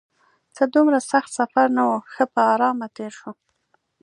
[0.55, 3.31] څه دومره سخت سفر نه و، ښه په ارامه تېر شو.